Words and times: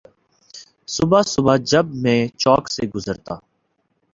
صبح 0.87 1.21
صبح 1.23 1.55
جب 1.71 1.85
میں 1.95 2.19
چوک 2.37 2.63
سے 2.71 2.83
گزرتا 2.95 3.35